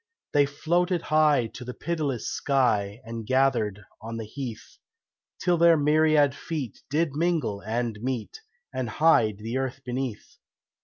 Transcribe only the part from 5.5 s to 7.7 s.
their myriad feet did mingle